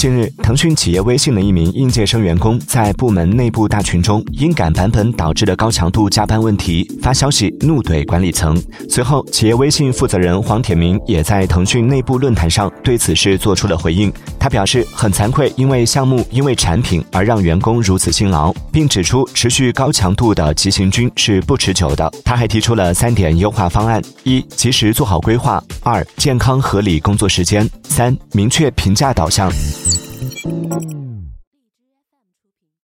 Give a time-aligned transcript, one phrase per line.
[0.00, 8.58] 近日，腾讯企业微信的一名应届生员工在部门内部大群中因赶版本导致的高强度加班问题发消息怒怼管理层。
[8.88, 14.10] 随后，企业微信负责人黄铁明也在腾讯内部论坛上对此事做出了回应。
[14.38, 22.10] 他表示很惭愧，因为项目、因为产品而让员工如此辛劳，并指出持续高强度的急行军是不持久的。
[22.24, 25.62] 他还提出了三点优化方案：一、及时做好规划；
[25.92, 29.50] 二、健康合理工作时间；三、明确评价导向。